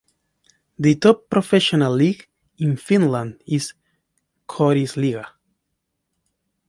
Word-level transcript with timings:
The 0.79 0.95
top 0.95 1.29
professional 1.29 1.93
league 1.93 2.27
in 2.57 2.75
Finland 2.75 3.39
is 3.45 3.75
Korisliiga. 4.49 5.27